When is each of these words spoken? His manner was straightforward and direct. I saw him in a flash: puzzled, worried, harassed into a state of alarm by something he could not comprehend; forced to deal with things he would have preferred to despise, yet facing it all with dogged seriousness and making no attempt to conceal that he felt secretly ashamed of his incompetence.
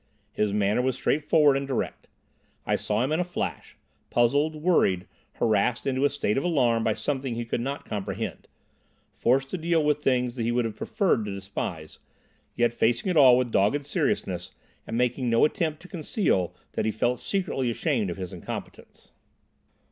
His 0.31 0.51
manner 0.51 0.81
was 0.81 0.95
straightforward 0.95 1.55
and 1.55 1.67
direct. 1.67 2.07
I 2.65 2.75
saw 2.75 3.03
him 3.03 3.11
in 3.11 3.19
a 3.19 3.23
flash: 3.23 3.77
puzzled, 4.09 4.55
worried, 4.55 5.05
harassed 5.33 5.85
into 5.85 6.05
a 6.05 6.09
state 6.09 6.39
of 6.39 6.43
alarm 6.43 6.83
by 6.83 6.95
something 6.95 7.35
he 7.35 7.45
could 7.45 7.61
not 7.61 7.85
comprehend; 7.85 8.47
forced 9.13 9.51
to 9.51 9.59
deal 9.59 9.83
with 9.83 10.03
things 10.03 10.37
he 10.37 10.51
would 10.51 10.65
have 10.65 10.75
preferred 10.75 11.23
to 11.25 11.35
despise, 11.35 11.99
yet 12.55 12.73
facing 12.73 13.11
it 13.11 13.15
all 13.15 13.37
with 13.37 13.51
dogged 13.51 13.85
seriousness 13.85 14.49
and 14.87 14.97
making 14.97 15.29
no 15.29 15.45
attempt 15.45 15.83
to 15.83 15.87
conceal 15.87 16.55
that 16.71 16.85
he 16.85 16.89
felt 16.91 17.19
secretly 17.19 17.69
ashamed 17.69 18.09
of 18.09 18.17
his 18.17 18.33
incompetence. 18.33 19.11